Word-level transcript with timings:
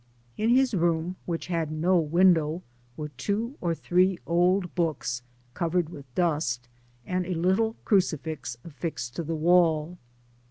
In 0.35 0.49
his 0.49 0.73
room, 0.73 1.15
which 1.27 1.45
had 1.45 1.71
no 1.71 1.99
window, 1.99 2.63
were 2.97 3.09
two 3.09 3.55
or 3.61 3.75
three 3.75 4.17
old 4.25 4.73
books, 4.73 5.21
covered 5.53 5.89
with 5.89 6.15
dust, 6.15 6.67
and 7.05 7.23
a 7.23 7.35
httle 7.35 7.75
crucifix 7.85 8.57
affixed 8.65 9.15
to 9.17 9.23
the 9.23 9.35
wall. 9.35 9.99